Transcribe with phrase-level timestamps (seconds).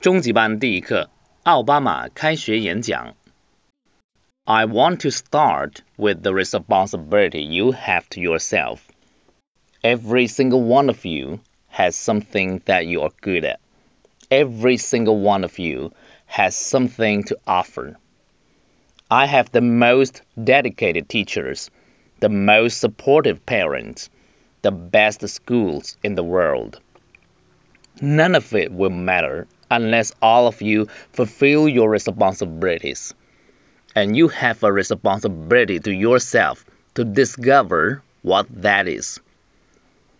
[0.00, 1.10] 中级班第一课，
[1.44, 3.14] 奥巴马开学演讲。
[4.44, 8.80] I want to start with the responsibility you have to yourself.
[9.82, 11.40] Every single one of you
[11.72, 13.58] has something that you are good at.
[14.28, 15.92] Every single one of you
[16.26, 17.96] has something to offer.
[19.08, 21.70] I have the most dedicated teachers,
[22.20, 24.10] the most supportive parents,
[24.62, 26.80] the best schools in the world.
[28.00, 33.13] None of it will matter unless all of you fulfill your responsibilities.
[33.95, 39.19] And you have a responsibility to yourself to discover what that is.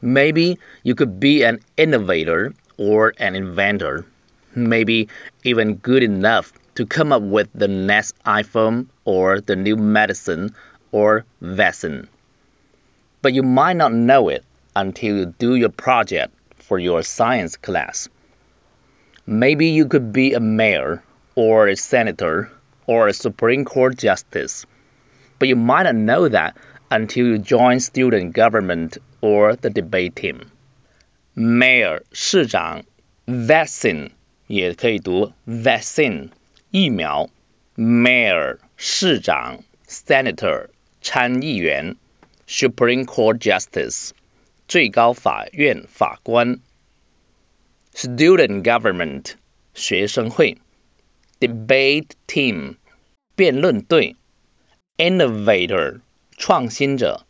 [0.00, 4.04] Maybe you could be an innovator or an inventor,
[4.54, 5.08] maybe
[5.44, 10.54] even good enough to come up with the next iPhone or the new medicine
[10.92, 12.08] or vaccine.
[13.22, 14.44] But you might not know it
[14.76, 18.08] until you do your project for your science class
[19.25, 21.03] Maybe you could be a mayor
[21.35, 22.49] or a senator
[22.87, 24.65] or a Supreme Court justice,
[25.37, 26.57] but you might not know that
[26.89, 30.51] until you join student government or the debate team.
[31.35, 32.83] Mayor 市长，
[33.27, 34.09] vaccine
[34.47, 36.29] 也可以读 vaccine
[36.71, 37.29] 疫苗，
[37.77, 40.69] mayor 市长，senator
[41.01, 41.95] 参议员，
[42.47, 44.09] Supreme Court justice
[44.67, 46.59] 最高法院法官。
[47.94, 49.36] Student government
[49.72, 50.58] 学生会
[51.38, 52.74] ，debate team
[53.36, 54.16] 辩论队
[54.96, 56.00] ，innovator
[56.36, 57.24] 创新者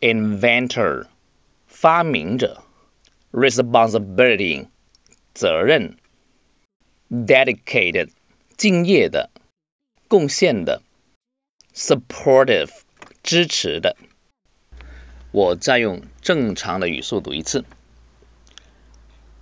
[0.00, 1.06] ，inventor
[1.66, 2.62] 发明者
[3.32, 4.66] ，responsibility
[5.32, 5.96] 责任
[7.10, 8.10] ，dedicated
[8.58, 9.30] 敬业的、
[10.08, 10.82] 贡献的
[11.74, 12.68] ，supportive
[13.22, 13.96] 支持的。
[15.30, 17.64] 我再用正常的语速读一次。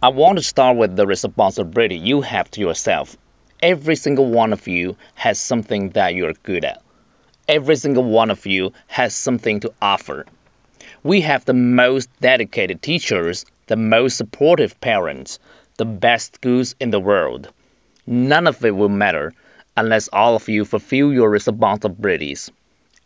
[0.04, 3.16] I want to start with the responsibility you have to yourself.
[3.62, 6.82] Every single one of you has something that you're good at.
[7.46, 10.26] Every single one of you has something to offer.
[11.04, 15.38] We have the most dedicated teachers, the most supportive parents,
[15.76, 17.52] the best schools in the world.
[18.04, 19.32] None of it will matter
[19.76, 22.50] unless all of you fulfill your responsibilities.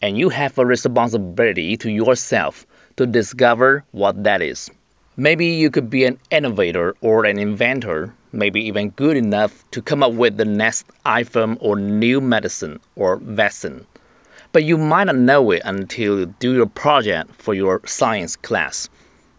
[0.00, 2.66] And you have a responsibility to yourself
[2.96, 4.70] to discover what that is.
[5.18, 10.02] Maybe you could be an innovator or an inventor, maybe even good enough to come
[10.02, 13.86] up with the next iPhone or new medicine or vaccine.
[14.52, 18.90] But you might not know it until you do your project for your science class.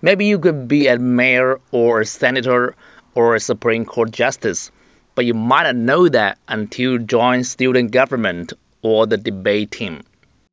[0.02, 2.76] Maybe you could be a mayor or a senator
[3.14, 4.72] or a Supreme Court justice,
[5.14, 10.02] but you might not know that until you join student government or the debate team.